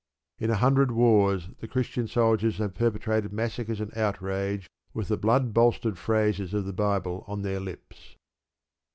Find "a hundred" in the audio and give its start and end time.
0.49-0.89